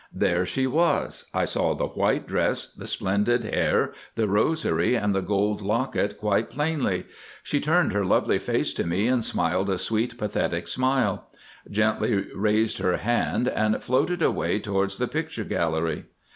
There 0.11 0.47
she 0.47 0.65
was, 0.65 1.27
I 1.31 1.45
saw 1.45 1.75
the 1.75 1.85
white 1.85 2.25
dress, 2.27 2.73
the 2.73 2.87
splendid 2.87 3.43
hair, 3.43 3.93
the 4.15 4.27
rosary, 4.27 4.95
and 4.95 5.13
the 5.13 5.21
gold 5.21 5.61
locket 5.61 6.17
quite 6.17 6.49
plainly. 6.49 7.05
She 7.43 7.61
turned 7.61 7.93
her 7.93 8.03
lovely 8.03 8.39
face 8.39 8.73
to 8.73 8.87
me 8.87 9.05
and 9.07 9.23
smiled 9.23 9.69
a 9.69 9.77
sweet, 9.77 10.17
pathetic 10.17 10.67
smile; 10.67 11.27
gently 11.69 12.25
raised 12.33 12.79
her 12.79 12.97
hand, 12.97 13.47
and 13.47 13.83
floated 13.83 14.23
away 14.23 14.57
towards 14.59 14.97
the 14.97 15.07
picture 15.07 15.43
gallery. 15.43 16.05